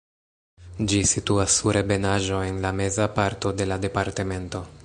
Ĝi 0.93 1.01
situas 1.11 1.59
sur 1.61 1.79
ebenaĵo 1.83 2.41
en 2.49 2.59
la 2.67 2.75
meza 2.81 3.11
parto 3.21 3.57
de 3.63 3.73
la 3.73 3.83
departemento. 3.89 4.69